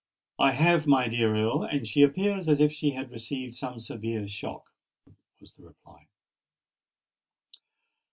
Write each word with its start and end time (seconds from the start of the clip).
"I 0.39 0.53
have, 0.53 0.87
my 0.87 1.07
dear 1.07 1.35
Earl; 1.35 1.61
and 1.61 1.85
she 1.85 2.01
appears 2.01 2.49
as 2.49 2.59
if 2.59 2.71
she 2.73 2.93
had 2.93 3.11
received 3.11 3.55
some 3.55 3.79
severe 3.79 4.27
shock," 4.27 4.71
was 5.39 5.53
the 5.53 5.61
reply. 5.61 6.07